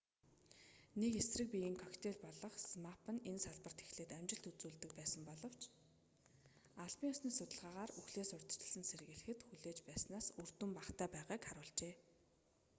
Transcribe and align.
нэг 1.01 1.13
эсрэг 1.21 1.47
биеийн 1.51 1.77
коктейл 1.83 2.17
болох 2.27 2.53
змапп 2.73 3.05
нь 3.13 3.23
энэ 3.29 3.41
салбарт 3.45 3.79
эхлээд 3.85 4.15
амжилт 4.17 4.45
үзүүлж 4.51 4.91
байсан 4.99 5.21
боловч 5.29 5.61
албан 6.83 7.05
ёсны 7.13 7.29
судалгаагаар 7.35 7.91
үхлээс 8.01 8.31
урьдчилан 8.35 8.83
сэргийлэхэд 8.87 9.39
хүлээж 9.49 9.79
байснаас 9.87 10.27
үр 10.39 10.49
дүн 10.59 10.71
багатай 10.77 11.07
байгааг 11.13 11.41
харуулжээ 11.47 11.93